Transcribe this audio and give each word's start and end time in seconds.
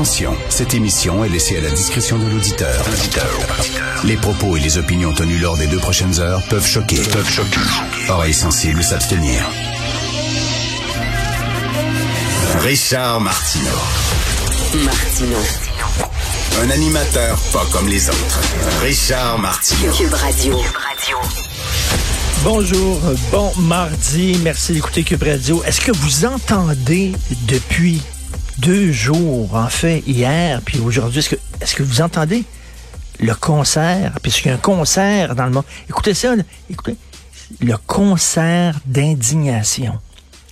Attention, 0.00 0.34
cette 0.48 0.72
émission 0.72 1.22
est 1.26 1.28
laissée 1.28 1.58
à 1.58 1.60
la 1.60 1.68
discrétion 1.68 2.18
de 2.18 2.24
l'auditeur. 2.24 2.86
Les 4.04 4.16
propos 4.16 4.56
et 4.56 4.60
les 4.60 4.78
opinions 4.78 5.12
tenues 5.12 5.36
lors 5.36 5.58
des 5.58 5.66
deux 5.66 5.76
prochaines 5.76 6.18
heures 6.20 6.42
peuvent 6.48 6.66
choquer. 6.66 6.96
Peuvent 7.12 7.28
choquer. 7.28 7.60
Oreilles 8.08 8.32
sensibles 8.32 8.82
s'abstenir. 8.82 9.46
Richard 12.60 13.20
Martineau. 13.20 13.76
Martino. 14.86 15.36
Un 16.62 16.70
animateur 16.70 17.38
pas 17.52 17.66
comme 17.70 17.86
les 17.86 18.08
autres. 18.08 18.40
Richard 18.80 19.38
Martineau. 19.38 19.92
Cube 19.92 20.14
Radio. 20.14 20.56
Bonjour, 22.42 22.98
bon 23.30 23.52
mardi, 23.58 24.40
merci 24.42 24.72
d'écouter 24.72 25.02
Cube 25.02 25.24
Radio. 25.24 25.62
Est-ce 25.64 25.82
que 25.82 25.92
vous 25.92 26.24
entendez 26.24 27.12
depuis 27.42 28.00
deux 28.60 28.92
jours, 28.92 29.54
en 29.54 29.68
fait, 29.68 30.02
hier, 30.06 30.60
puis 30.62 30.78
aujourd'hui, 30.80 31.26
est-ce 31.60 31.74
que, 31.74 31.82
vous 31.82 32.02
entendez 32.02 32.44
le 33.18 33.34
concert, 33.34 34.18
puisqu'il 34.22 34.48
y 34.48 34.50
a 34.50 34.54
un 34.54 34.58
concert 34.58 35.34
dans 35.34 35.44
le 35.44 35.50
monde. 35.50 35.64
Écoutez 35.88 36.14
ça, 36.14 36.34
écoutez, 36.68 36.96
le 37.60 37.76
concert 37.86 38.78
d'indignation. 38.86 39.98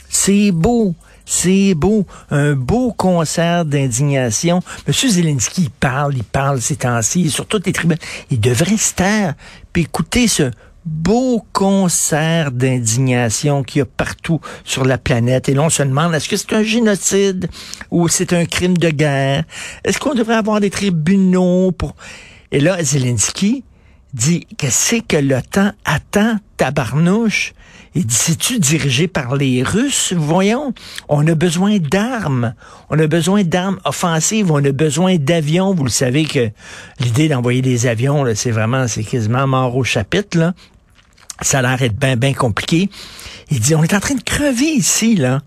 C'est 0.08 0.50
beau. 0.52 0.94
C'est 1.30 1.74
beau, 1.74 2.06
un 2.30 2.54
beau 2.54 2.92
concert 2.92 3.66
d'indignation. 3.66 4.62
Monsieur 4.86 5.10
Zelensky, 5.10 5.64
il 5.64 5.70
parle, 5.70 6.16
il 6.16 6.24
parle 6.24 6.62
ces 6.62 6.76
temps-ci, 6.76 7.30
sur 7.30 7.44
toutes 7.46 7.66
les 7.66 7.74
tribunes. 7.74 7.98
Il 8.30 8.40
devrait 8.40 8.78
se 8.78 8.94
taire, 8.94 9.34
puis 9.74 9.82
écouter 9.82 10.26
ce 10.26 10.50
beau 10.88 11.44
concert 11.52 12.50
d'indignation 12.50 13.62
qu'il 13.62 13.80
y 13.80 13.82
a 13.82 13.84
partout 13.84 14.40
sur 14.64 14.84
la 14.84 14.98
planète. 14.98 15.48
Et 15.48 15.54
là, 15.54 15.62
on 15.62 15.70
se 15.70 15.82
demande, 15.82 16.14
est-ce 16.14 16.28
que 16.28 16.36
c'est 16.36 16.54
un 16.54 16.62
génocide 16.62 17.48
ou 17.90 18.08
c'est 18.08 18.32
un 18.32 18.46
crime 18.46 18.76
de 18.76 18.90
guerre? 18.90 19.44
Est-ce 19.84 19.98
qu'on 19.98 20.14
devrait 20.14 20.36
avoir 20.36 20.60
des 20.60 20.70
tribunaux 20.70 21.72
pour... 21.72 21.94
Et 22.50 22.60
là, 22.60 22.82
Zelensky 22.82 23.64
dit, 24.14 24.46
qu'est-ce 24.56 24.96
que 24.96 25.40
temps 25.42 25.72
attend, 25.84 26.36
tabarnouche? 26.56 27.52
Il 27.94 28.06
dit, 28.06 28.14
c'est-tu 28.14 28.58
dirigé 28.58 29.08
par 29.08 29.36
les 29.36 29.62
Russes? 29.62 30.14
Voyons, 30.16 30.72
on 31.08 31.26
a 31.26 31.34
besoin 31.34 31.78
d'armes. 31.78 32.54
On 32.90 32.98
a 32.98 33.06
besoin 33.06 33.44
d'armes 33.44 33.78
offensives. 33.84 34.50
On 34.50 34.64
a 34.64 34.72
besoin 34.72 35.16
d'avions. 35.16 35.74
Vous 35.74 35.84
le 35.84 35.90
savez 35.90 36.24
que 36.24 36.50
l'idée 37.00 37.28
d'envoyer 37.28 37.62
des 37.62 37.86
avions, 37.86 38.24
c'est 38.34 38.50
vraiment, 38.50 38.88
c'est 38.88 39.04
quasiment 39.04 39.46
mort 39.46 39.76
au 39.76 39.84
chapitre, 39.84 40.38
là. 40.38 40.54
Ça 41.40 41.58
a 41.58 41.62
l'air 41.62 41.78
d'être 41.78 41.98
bien, 41.98 42.16
bien 42.16 42.34
compliqué. 42.34 42.90
Il 43.50 43.60
dit, 43.60 43.74
on 43.74 43.82
est 43.82 43.94
en 43.94 44.00
train 44.00 44.14
de 44.14 44.22
crever 44.22 44.66
ici, 44.66 45.16
là. 45.16 45.40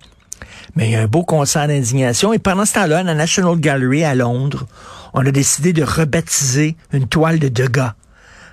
Mais 0.75 0.87
il 0.87 0.91
y 0.91 0.95
a 0.95 1.01
un 1.01 1.07
beau 1.07 1.23
concert 1.23 1.67
d'indignation. 1.67 2.33
Et 2.33 2.39
pendant 2.39 2.65
ce 2.65 2.73
temps-là, 2.73 2.99
à 2.99 3.03
la 3.03 3.13
National 3.13 3.59
Gallery 3.59 4.03
à 4.03 4.15
Londres, 4.15 4.67
on 5.13 5.25
a 5.25 5.31
décidé 5.31 5.73
de 5.73 5.83
rebaptiser 5.83 6.77
une 6.93 7.07
toile 7.07 7.39
de 7.39 7.49
Degas. 7.49 7.93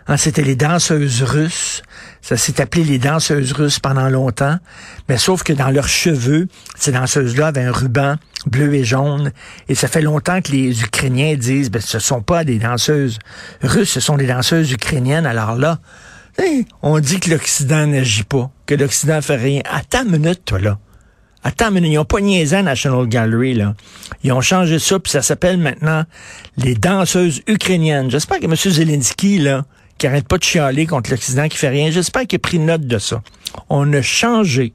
Hein, 0.08 0.16
C'était 0.16 0.42
les 0.42 0.56
danseuses 0.56 1.22
russes. 1.22 1.82
Ça 2.22 2.36
s'est 2.36 2.60
appelé 2.60 2.82
les 2.82 2.98
danseuses 2.98 3.52
russes 3.52 3.78
pendant 3.78 4.08
longtemps. 4.08 4.58
Mais 5.08 5.18
sauf 5.18 5.42
que 5.42 5.52
dans 5.52 5.70
leurs 5.70 5.88
cheveux, 5.88 6.48
ces 6.76 6.92
danseuses-là 6.92 7.48
avaient 7.48 7.64
un 7.64 7.72
ruban 7.72 8.16
bleu 8.46 8.74
et 8.74 8.84
jaune. 8.84 9.32
Et 9.68 9.74
ça 9.74 9.86
fait 9.86 10.00
longtemps 10.00 10.40
que 10.40 10.50
les 10.50 10.82
Ukrainiens 10.82 11.36
disent, 11.36 11.70
ben, 11.70 11.82
ce 11.82 11.98
sont 11.98 12.22
pas 12.22 12.44
des 12.44 12.58
danseuses 12.58 13.18
russes, 13.62 13.90
ce 13.90 14.00
sont 14.00 14.16
des 14.16 14.26
danseuses 14.26 14.72
ukrainiennes. 14.72 15.26
Alors 15.26 15.56
là, 15.56 15.78
hey, 16.38 16.66
on 16.82 16.98
dit 17.00 17.20
que 17.20 17.30
l'Occident 17.30 17.86
n'agit 17.86 18.24
pas, 18.24 18.50
que 18.66 18.74
l'Occident 18.74 19.20
fait 19.20 19.36
rien. 19.36 19.60
Attends 19.70 20.04
une 20.04 20.18
minute, 20.18 20.44
toi, 20.44 20.58
là. 20.58 20.78
Attends, 21.44 21.70
mais 21.70 21.80
ils 21.80 21.94
n'ont 21.94 22.04
pas 22.04 22.20
niaisé 22.20 22.56
à 22.56 22.62
National 22.62 23.06
Gallery, 23.06 23.54
là. 23.54 23.74
Ils 24.24 24.32
ont 24.32 24.40
changé 24.40 24.78
ça, 24.78 24.98
puis 24.98 25.10
ça 25.10 25.22
s'appelle 25.22 25.58
maintenant 25.58 26.04
les 26.56 26.74
danseuses 26.74 27.42
ukrainiennes. 27.46 28.10
J'espère 28.10 28.40
que 28.40 28.46
M. 28.46 28.56
Zelensky, 28.56 29.38
là, 29.38 29.64
qui 29.98 30.06
arrête 30.06 30.26
pas 30.26 30.38
de 30.38 30.44
chialer 30.44 30.86
contre 30.86 31.10
l'Occident, 31.10 31.48
qui 31.48 31.56
fait 31.56 31.68
rien, 31.68 31.90
j'espère 31.90 32.26
qu'il 32.26 32.36
a 32.36 32.40
pris 32.40 32.58
note 32.58 32.86
de 32.86 32.98
ça. 32.98 33.22
On 33.68 33.92
a 33.92 34.02
changé 34.02 34.72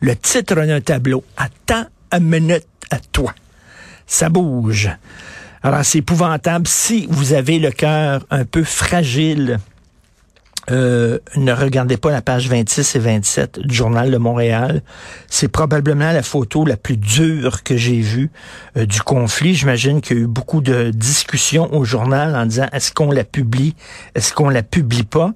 le 0.00 0.14
titre 0.16 0.54
d'un 0.54 0.80
tableau. 0.80 1.24
Attends 1.36 1.86
une 2.12 2.24
minute 2.24 2.66
à 2.90 2.98
toi. 2.98 3.34
Ça 4.06 4.28
bouge. 4.28 4.90
Alors, 5.62 5.84
c'est 5.84 5.98
épouvantable. 5.98 6.68
Si 6.68 7.06
vous 7.10 7.32
avez 7.32 7.58
le 7.58 7.70
cœur 7.70 8.24
un 8.30 8.44
peu 8.44 8.62
fragile, 8.62 9.58
euh, 10.70 11.18
ne 11.36 11.52
regardez 11.52 11.96
pas 11.96 12.10
la 12.10 12.22
page 12.22 12.48
26 12.48 12.96
et 12.96 12.98
27 12.98 13.60
du 13.60 13.74
Journal 13.74 14.10
de 14.10 14.16
Montréal. 14.16 14.82
C'est 15.28 15.48
probablement 15.48 16.10
la 16.10 16.22
photo 16.22 16.64
la 16.64 16.76
plus 16.76 16.96
dure 16.96 17.62
que 17.62 17.76
j'ai 17.76 18.00
vue 18.00 18.30
euh, 18.76 18.84
du 18.84 19.00
conflit. 19.00 19.54
J'imagine 19.54 20.00
qu'il 20.00 20.16
y 20.16 20.20
a 20.20 20.22
eu 20.24 20.26
beaucoup 20.26 20.60
de 20.60 20.90
discussions 20.90 21.72
au 21.72 21.84
journal 21.84 22.34
en 22.34 22.46
disant 22.46 22.66
est-ce 22.72 22.92
qu'on 22.92 23.12
la 23.12 23.24
publie, 23.24 23.76
est-ce 24.16 24.32
qu'on 24.32 24.48
la 24.48 24.64
publie 24.64 25.04
pas? 25.04 25.32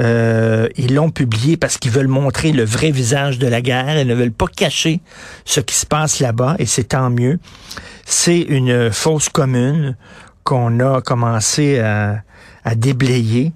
Euh, 0.00 0.68
ils 0.76 0.94
l'ont 0.94 1.10
publié 1.10 1.56
parce 1.56 1.76
qu'ils 1.76 1.90
veulent 1.90 2.08
montrer 2.08 2.52
le 2.52 2.64
vrai 2.64 2.90
visage 2.90 3.38
de 3.38 3.46
la 3.46 3.60
guerre. 3.60 4.00
Ils 4.00 4.06
ne 4.06 4.14
veulent 4.14 4.32
pas 4.32 4.46
cacher 4.46 5.00
ce 5.44 5.60
qui 5.60 5.74
se 5.74 5.84
passe 5.84 6.20
là-bas 6.20 6.56
et 6.58 6.66
c'est 6.66 6.84
tant 6.84 7.10
mieux. 7.10 7.38
C'est 8.06 8.40
une 8.40 8.90
fausse 8.90 9.28
commune 9.28 9.96
qu'on 10.42 10.80
a 10.80 11.00
commencé 11.00 11.78
à, 11.78 12.22
à 12.64 12.74
déblayer 12.74 13.52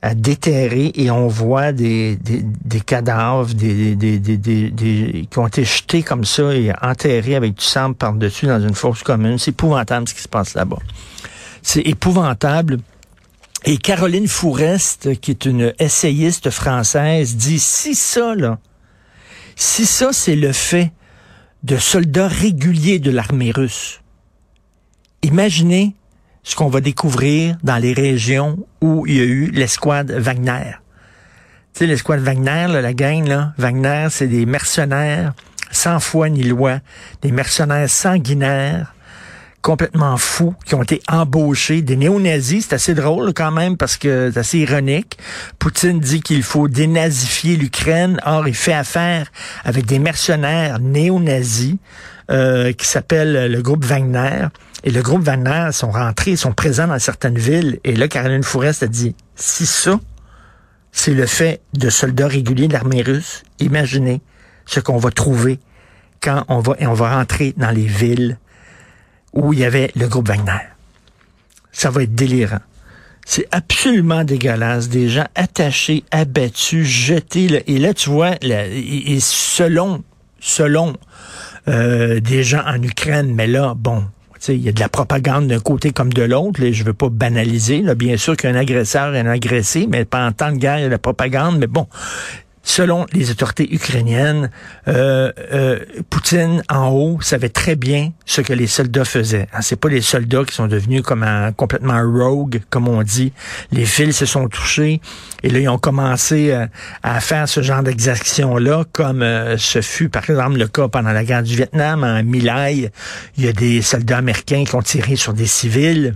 à 0.00 0.14
déterrer 0.14 0.92
et 0.94 1.10
on 1.10 1.26
voit 1.26 1.72
des, 1.72 2.16
des, 2.16 2.42
des 2.42 2.80
cadavres 2.80 3.52
des, 3.52 3.96
des, 3.96 4.18
des, 4.18 5.26
qui 5.28 5.38
ont 5.38 5.46
été 5.46 5.64
jetés 5.64 6.02
comme 6.02 6.24
ça 6.24 6.54
et 6.54 6.72
enterrés 6.82 7.34
avec 7.34 7.54
du 7.54 7.64
sang 7.64 7.92
par-dessus 7.94 8.46
dans 8.46 8.60
une 8.60 8.74
fosse 8.74 9.02
commune. 9.02 9.38
C'est 9.38 9.50
épouvantable 9.50 10.08
ce 10.08 10.14
qui 10.14 10.22
se 10.22 10.28
passe 10.28 10.54
là-bas. 10.54 10.78
C'est 11.62 11.80
épouvantable. 11.80 12.78
Et 13.64 13.76
Caroline 13.76 14.28
Fourest, 14.28 15.20
qui 15.20 15.32
est 15.32 15.44
une 15.44 15.74
essayiste 15.80 16.50
française, 16.50 17.34
dit 17.34 17.58
si 17.58 17.96
ça, 17.96 18.36
là, 18.36 18.58
si 19.56 19.84
ça, 19.84 20.12
c'est 20.12 20.36
le 20.36 20.52
fait 20.52 20.92
de 21.64 21.76
soldats 21.76 22.28
réguliers 22.28 23.00
de 23.00 23.10
l'armée 23.10 23.50
russe, 23.50 24.00
imaginez 25.22 25.96
ce 26.42 26.56
qu'on 26.56 26.68
va 26.68 26.80
découvrir 26.80 27.56
dans 27.62 27.76
les 27.76 27.92
régions 27.92 28.58
où 28.80 29.06
il 29.06 29.14
y 29.14 29.20
a 29.20 29.24
eu 29.24 29.50
l'escouade 29.50 30.10
Wagner. 30.10 30.78
Tu 31.74 31.80
sais, 31.80 31.86
l'escouade 31.86 32.20
Wagner, 32.20 32.66
là, 32.68 32.80
la 32.80 32.94
gang, 32.94 33.26
là, 33.26 33.52
Wagner, 33.58 34.08
c'est 34.10 34.28
des 34.28 34.46
mercenaires 34.46 35.34
sans 35.70 36.00
foi 36.00 36.28
ni 36.28 36.42
loi, 36.42 36.78
des 37.22 37.32
mercenaires 37.32 37.90
sanguinaires, 37.90 38.94
complètement 39.62 40.16
fous, 40.16 40.54
qui 40.64 40.74
ont 40.74 40.82
été 40.82 41.02
embauchés, 41.08 41.82
des 41.82 41.96
néo-nazis. 41.96 42.66
C'est 42.68 42.74
assez 42.74 42.94
drôle 42.94 43.32
quand 43.34 43.50
même 43.50 43.76
parce 43.76 43.96
que 43.96 44.30
c'est 44.32 44.40
assez 44.40 44.58
ironique. 44.58 45.18
Poutine 45.58 46.00
dit 46.00 46.20
qu'il 46.20 46.42
faut 46.42 46.68
dénazifier 46.68 47.56
l'Ukraine. 47.56 48.20
Or, 48.24 48.48
il 48.48 48.54
fait 48.54 48.72
affaire 48.72 49.30
avec 49.64 49.84
des 49.86 49.98
mercenaires 49.98 50.78
néo-nazis 50.78 51.76
euh, 52.30 52.72
qui 52.72 52.86
s'appellent 52.86 53.50
le 53.50 53.62
groupe 53.62 53.84
Wagner. 53.84 54.46
Et 54.84 54.90
le 54.90 55.02
groupe 55.02 55.22
Wagner 55.22 55.70
sont 55.72 55.90
rentrés, 55.90 56.36
sont 56.36 56.52
présents 56.52 56.86
dans 56.86 56.98
certaines 56.98 57.38
villes. 57.38 57.80
Et 57.84 57.96
là, 57.96 58.08
Caroline 58.08 58.44
Fourest 58.44 58.82
a 58.82 58.86
dit, 58.86 59.14
si 59.34 59.66
ça, 59.66 59.98
c'est 60.92 61.14
le 61.14 61.26
fait 61.26 61.60
de 61.74 61.90
soldats 61.90 62.28
réguliers 62.28 62.68
de 62.68 62.72
l'armée 62.72 63.02
russe, 63.02 63.42
imaginez 63.58 64.20
ce 64.66 64.80
qu'on 64.80 64.98
va 64.98 65.10
trouver 65.10 65.58
quand 66.20 66.44
on 66.48 66.60
va, 66.60 66.74
et 66.78 66.86
on 66.86 66.94
va 66.94 67.16
rentrer 67.16 67.54
dans 67.56 67.70
les 67.70 67.86
villes 67.86 68.38
où 69.32 69.52
il 69.52 69.60
y 69.60 69.64
avait 69.64 69.90
le 69.94 70.08
groupe 70.08 70.28
Wagner. 70.28 70.60
Ça 71.72 71.90
va 71.90 72.02
être 72.02 72.14
délirant. 72.14 72.60
C'est 73.26 73.46
absolument 73.50 74.24
dégueulasse. 74.24 74.88
Des 74.88 75.08
gens 75.08 75.26
attachés, 75.34 76.02
abattus, 76.10 76.86
jetés. 76.86 77.48
Là. 77.48 77.58
Et 77.66 77.78
là, 77.78 77.92
tu 77.92 78.08
vois, 78.10 78.36
et 78.40 79.18
selon, 79.20 80.02
selon 80.40 80.96
euh, 81.68 82.20
des 82.20 82.42
gens 82.42 82.62
en 82.66 82.82
Ukraine, 82.82 83.34
mais 83.34 83.46
là, 83.46 83.74
bon, 83.76 84.04
il 84.48 84.62
y 84.62 84.68
a 84.68 84.72
de 84.72 84.80
la 84.80 84.88
propagande 84.88 85.48
d'un 85.48 85.60
côté 85.60 85.90
comme 85.90 86.12
de 86.12 86.22
l'autre. 86.22 86.60
Je 86.70 86.84
veux 86.84 86.94
pas 86.94 87.08
banaliser. 87.08 87.82
Là. 87.82 87.94
Bien 87.94 88.16
sûr 88.16 88.36
qu'un 88.36 88.54
agresseur 88.54 89.14
est 89.14 89.20
un 89.20 89.26
agressé, 89.26 89.86
mais 89.88 90.04
pas 90.04 90.26
en 90.26 90.32
temps 90.32 90.52
de 90.52 90.58
guerre, 90.58 90.78
il 90.78 90.82
y 90.82 90.84
a 90.84 90.88
de 90.88 90.92
la 90.92 90.98
propagande. 90.98 91.58
Mais 91.58 91.66
bon, 91.66 91.86
selon 92.68 93.06
les 93.12 93.30
autorités 93.30 93.72
ukrainiennes, 93.74 94.50
euh, 94.88 95.32
euh, 95.52 95.78
Poutine 96.10 96.62
en 96.68 96.90
haut 96.90 97.18
savait 97.22 97.48
très 97.48 97.76
bien 97.76 98.12
ce 98.26 98.42
que 98.42 98.52
les 98.52 98.66
soldats 98.66 99.06
faisaient. 99.06 99.48
Hein, 99.54 99.62
c'est 99.62 99.80
pas 99.80 99.88
les 99.88 100.02
soldats 100.02 100.44
qui 100.44 100.54
sont 100.54 100.66
devenus 100.66 101.02
comme 101.02 101.22
un, 101.22 101.50
complètement 101.52 102.00
rogue, 102.02 102.60
comme 102.68 102.86
on 102.86 103.02
dit. 103.02 103.32
Les 103.72 103.86
fils 103.86 104.18
se 104.18 104.26
sont 104.26 104.48
touchés 104.48 105.00
et 105.42 105.48
là 105.48 105.60
ils 105.60 105.68
ont 105.68 105.78
commencé 105.78 106.52
euh, 106.52 106.66
à 107.02 107.20
faire 107.20 107.48
ce 107.48 107.62
genre 107.62 107.82
d'exactions-là, 107.82 108.84
comme 108.92 109.22
euh, 109.22 109.56
ce 109.56 109.80
fut 109.80 110.10
par 110.10 110.28
exemple 110.28 110.58
le 110.58 110.68
cas 110.68 110.88
pendant 110.88 111.12
la 111.12 111.24
guerre 111.24 111.42
du 111.42 111.56
Vietnam 111.56 112.04
en 112.04 112.22
My 112.22 112.42
Lai. 112.42 112.90
Il 113.38 113.44
y 113.46 113.48
a 113.48 113.52
des 113.52 113.80
soldats 113.80 114.18
américains 114.18 114.64
qui 114.64 114.74
ont 114.74 114.82
tiré 114.82 115.16
sur 115.16 115.32
des 115.32 115.46
civils. 115.46 116.14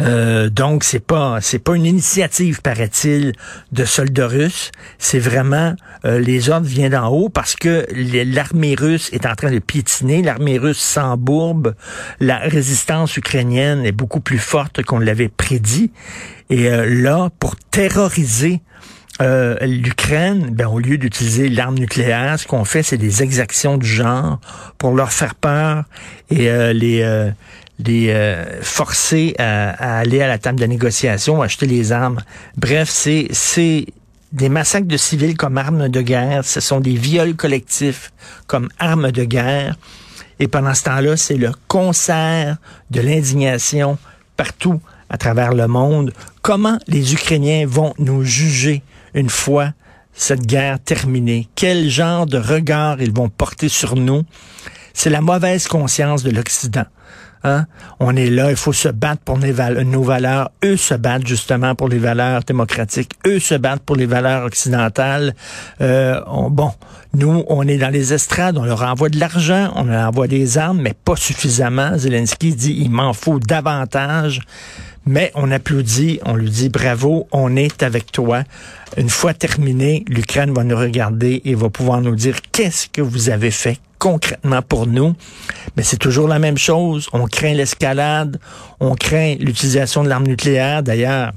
Euh, 0.00 0.48
donc 0.50 0.84
c'est 0.84 1.04
pas 1.04 1.38
c'est 1.40 1.58
pas 1.58 1.74
une 1.74 1.86
initiative 1.86 2.60
paraît-il 2.62 3.32
de 3.72 3.84
soldats 3.84 4.26
russes, 4.26 4.70
c'est 4.98 5.18
vraiment 5.18 5.74
euh, 6.04 6.18
les 6.18 6.50
ordres 6.50 6.66
viennent 6.66 6.92
d'en 6.92 7.08
haut 7.08 7.28
parce 7.28 7.56
que 7.56 7.86
l'armée 7.94 8.74
russe 8.74 9.10
est 9.12 9.26
en 9.26 9.34
train 9.34 9.50
de 9.50 9.58
piétiner, 9.58 10.22
l'armée 10.22 10.58
russe 10.58 10.78
s'embourbe, 10.78 11.74
la 12.20 12.38
résistance 12.38 13.16
ukrainienne 13.16 13.84
est 13.84 13.92
beaucoup 13.92 14.20
plus 14.20 14.38
forte 14.38 14.82
qu'on 14.82 14.98
l'avait 14.98 15.28
prédit. 15.28 15.90
Et 16.48 16.68
euh, 16.68 16.84
là 16.86 17.30
pour 17.38 17.56
terroriser 17.56 18.60
euh, 19.20 19.56
l'Ukraine, 19.60 20.50
ben, 20.52 20.66
au 20.66 20.78
lieu 20.78 20.96
d'utiliser 20.96 21.48
l'arme 21.50 21.74
nucléaire, 21.74 22.38
ce 22.38 22.46
qu'on 22.46 22.64
fait, 22.64 22.82
c'est 22.82 22.96
des 22.96 23.22
exactions 23.22 23.76
du 23.76 23.86
genre 23.86 24.40
pour 24.78 24.94
leur 24.94 25.12
faire 25.12 25.34
peur. 25.34 25.84
Et 26.30 26.48
euh, 26.48 26.72
les, 26.72 27.30
les 27.86 28.36
forcer 28.62 29.34
à, 29.38 29.98
aller 29.98 30.22
à 30.22 30.28
la 30.28 30.38
table 30.38 30.60
de 30.60 30.66
négociation, 30.66 31.42
acheter 31.42 31.66
les 31.66 31.92
armes. 31.92 32.20
Bref, 32.56 32.88
c'est 32.90 33.28
c'est 33.32 33.86
des 34.32 34.48
massacres 34.48 34.86
de 34.86 34.96
civils 34.96 35.36
comme 35.36 35.58
armes 35.58 35.88
de 35.88 36.00
guerre, 36.00 36.44
ce 36.44 36.60
sont 36.60 36.80
des 36.80 36.94
viols 36.94 37.34
collectifs 37.34 38.12
comme 38.46 38.68
armes 38.78 39.10
de 39.10 39.24
guerre. 39.24 39.76
Et 40.38 40.48
pendant 40.48 40.74
ce 40.74 40.84
temps-là, 40.84 41.16
c'est 41.16 41.36
le 41.36 41.52
concert 41.68 42.56
de 42.90 43.00
l'indignation 43.00 43.98
partout 44.36 44.80
à 45.10 45.18
travers 45.18 45.52
le 45.52 45.66
monde. 45.66 46.12
Comment 46.42 46.78
les 46.86 47.12
Ukrainiens 47.12 47.66
vont 47.66 47.92
nous 47.98 48.24
juger 48.24 48.82
une 49.12 49.28
fois 49.28 49.72
cette 50.14 50.46
guerre 50.46 50.78
terminée? 50.80 51.48
Quel 51.56 51.90
genre 51.90 52.26
de 52.26 52.38
regard 52.38 53.02
ils 53.02 53.12
vont 53.12 53.28
porter 53.28 53.68
sur 53.68 53.96
nous? 53.96 54.22
C'est 54.94 55.10
la 55.10 55.20
mauvaise 55.20 55.68
conscience 55.68 56.22
de 56.22 56.30
l'Occident. 56.30 56.86
Hein? 57.42 57.66
On 58.00 58.16
est 58.16 58.28
là, 58.28 58.50
il 58.50 58.56
faut 58.56 58.72
se 58.72 58.88
battre 58.88 59.22
pour 59.22 59.38
nos 59.38 60.02
valeurs. 60.02 60.50
Eux 60.64 60.76
se 60.76 60.94
battent 60.94 61.26
justement 61.26 61.74
pour 61.74 61.88
les 61.88 61.98
valeurs 61.98 62.42
démocratiques. 62.42 63.12
Eux 63.26 63.38
se 63.38 63.54
battent 63.54 63.82
pour 63.82 63.96
les 63.96 64.06
valeurs 64.06 64.44
occidentales. 64.44 65.34
Euh, 65.80 66.20
bon, 66.50 66.72
nous, 67.14 67.44
on 67.48 67.66
est 67.66 67.78
dans 67.78 67.88
les 67.88 68.12
estrades, 68.12 68.58
on 68.58 68.64
leur 68.64 68.82
envoie 68.82 69.08
de 69.08 69.18
l'argent, 69.18 69.72
on 69.74 69.84
leur 69.84 70.08
envoie 70.08 70.28
des 70.28 70.58
armes, 70.58 70.80
mais 70.82 70.94
pas 70.94 71.16
suffisamment. 71.16 71.96
Zelensky 71.96 72.54
dit, 72.54 72.76
il 72.78 72.90
m'en 72.90 73.12
faut 73.12 73.38
davantage. 73.38 74.40
Mais 75.06 75.32
on 75.34 75.50
applaudit, 75.50 76.20
on 76.26 76.34
lui 76.34 76.50
dit 76.50 76.68
bravo, 76.68 77.26
on 77.32 77.56
est 77.56 77.82
avec 77.82 78.12
toi. 78.12 78.44
Une 78.98 79.08
fois 79.08 79.32
terminé, 79.32 80.04
l'Ukraine 80.08 80.52
va 80.52 80.62
nous 80.62 80.76
regarder 80.76 81.40
et 81.44 81.54
va 81.54 81.70
pouvoir 81.70 82.02
nous 82.02 82.14
dire 82.14 82.36
qu'est-ce 82.52 82.88
que 82.88 83.00
vous 83.00 83.30
avez 83.30 83.50
fait 83.50 83.78
concrètement 84.00 84.62
pour 84.62 84.88
nous. 84.88 85.14
Mais 85.76 85.84
c'est 85.84 85.98
toujours 85.98 86.26
la 86.26 86.40
même 86.40 86.58
chose. 86.58 87.08
On 87.12 87.26
craint 87.26 87.54
l'escalade, 87.54 88.40
on 88.80 88.96
craint 88.96 89.36
l'utilisation 89.38 90.02
de 90.02 90.08
l'arme 90.08 90.26
nucléaire. 90.26 90.82
D'ailleurs, 90.82 91.32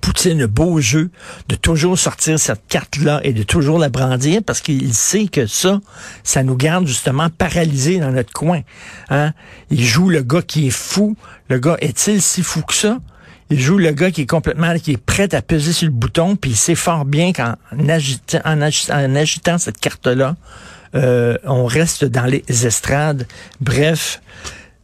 Poutine, 0.00 0.38
le 0.38 0.46
beau 0.46 0.80
jeu 0.80 1.10
de 1.48 1.56
toujours 1.56 1.98
sortir 1.98 2.38
cette 2.38 2.62
carte-là 2.68 3.20
et 3.24 3.32
de 3.32 3.42
toujours 3.42 3.78
la 3.78 3.88
brandir 3.88 4.40
parce 4.44 4.60
qu'il 4.60 4.94
sait 4.94 5.26
que 5.26 5.46
ça, 5.46 5.80
ça 6.22 6.42
nous 6.42 6.56
garde 6.56 6.86
justement 6.86 7.28
paralysés 7.28 7.98
dans 7.98 8.12
notre 8.12 8.32
coin. 8.32 8.60
Hein? 9.08 9.32
Il 9.70 9.84
joue 9.84 10.08
le 10.08 10.22
gars 10.22 10.42
qui 10.42 10.68
est 10.68 10.70
fou. 10.70 11.16
Le 11.48 11.58
gars 11.58 11.76
est-il 11.80 12.22
si 12.22 12.42
fou 12.42 12.62
que 12.62 12.74
ça? 12.74 12.98
Il 13.50 13.60
joue 13.60 13.78
le 13.78 13.90
gars 13.90 14.12
qui 14.12 14.22
est 14.22 14.26
complètement, 14.26 14.78
qui 14.78 14.92
est 14.92 14.96
prêt 14.96 15.34
à 15.34 15.42
peser 15.42 15.72
sur 15.72 15.86
le 15.86 15.92
bouton, 15.92 16.36
puis 16.36 16.52
il 16.52 16.56
sait 16.56 16.76
fort 16.76 17.04
bien 17.04 17.32
qu'en 17.32 17.54
agitant, 17.88 19.58
cette 19.58 19.78
carte-là, 19.78 20.36
euh, 20.94 21.36
on 21.44 21.66
reste 21.66 22.04
dans 22.04 22.26
les 22.26 22.44
estrades. 22.66 23.26
Bref, 23.60 24.22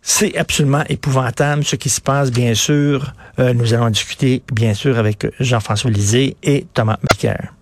c'est 0.03 0.37
absolument 0.37 0.85
épouvantable 0.89 1.65
ce 1.65 1.77
qui 1.77 1.89
se 1.89 2.01
passe, 2.01 2.31
bien 2.31 2.55
sûr. 2.55 3.13
Euh, 3.39 3.55
nous 3.55 3.73
allons 3.73 3.91
discuter, 3.91 4.43
bien 4.53 4.75
sûr, 4.75 4.99
avec 4.99 5.27
Jean-François 5.41 5.91
Lisée 5.91 6.37
et 6.43 6.67
Thomas 6.75 6.99
Macaire. 7.03 7.56